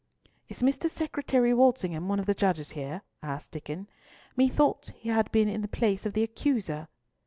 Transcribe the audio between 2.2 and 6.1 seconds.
the judges here?" asked Diccon. "Methought he had been in the place